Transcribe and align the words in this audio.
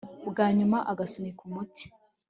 bwanyuma 0.29 0.77
ugasunika 0.91 1.39
umuti 1.47 1.85